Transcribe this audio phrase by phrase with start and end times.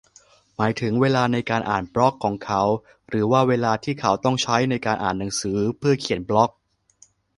[0.57, 2.61] หมายถึงเวลาในการอ่านบล็อกของเขา
[3.09, 6.49] หรือว่าเวลาที่เขาต้องใช้ในการอ่านหนังสือเพื่อเขียนบล็อก?